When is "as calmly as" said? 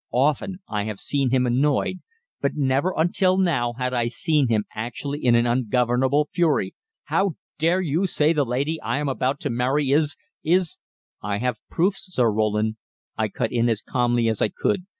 13.69-14.41